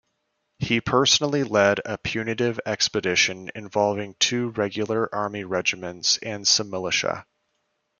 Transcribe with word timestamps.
He 0.57 0.81
personally 0.81 1.43
led 1.43 1.79
a 1.85 1.95
punitive 1.95 2.59
expedition 2.65 3.51
involving 3.53 4.15
two 4.19 4.49
Regular 4.49 5.13
Army 5.13 5.43
regiments 5.43 6.17
and 6.23 6.47
some 6.47 6.71
militia. 6.71 7.27